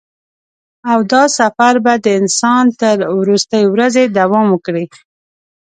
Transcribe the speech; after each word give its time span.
او 0.91 0.99
دا 1.11 1.23
سفر 1.37 1.73
به 1.85 1.93
د 2.03 2.05
انسان 2.19 2.63
تر 2.81 2.97
وروستۍ 3.19 3.63
ورځې 3.73 4.03
دوام 4.17 4.45
وکړي. 4.51 4.85